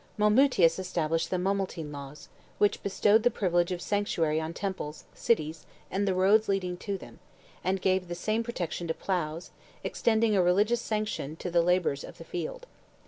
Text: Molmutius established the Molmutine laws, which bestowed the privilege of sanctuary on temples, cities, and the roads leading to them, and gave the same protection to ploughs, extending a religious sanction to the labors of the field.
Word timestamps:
Molmutius 0.17 0.79
established 0.79 1.29
the 1.29 1.37
Molmutine 1.37 1.91
laws, 1.91 2.27
which 2.57 2.81
bestowed 2.81 3.21
the 3.21 3.29
privilege 3.29 3.71
of 3.71 3.83
sanctuary 3.83 4.41
on 4.41 4.51
temples, 4.51 5.03
cities, 5.13 5.67
and 5.91 6.07
the 6.07 6.15
roads 6.15 6.49
leading 6.49 6.75
to 6.77 6.97
them, 6.97 7.19
and 7.63 7.83
gave 7.83 8.07
the 8.07 8.15
same 8.15 8.41
protection 8.41 8.87
to 8.87 8.95
ploughs, 8.95 9.51
extending 9.83 10.35
a 10.35 10.41
religious 10.41 10.81
sanction 10.81 11.35
to 11.35 11.51
the 11.51 11.61
labors 11.61 12.03
of 12.03 12.17
the 12.17 12.23
field. 12.23 12.65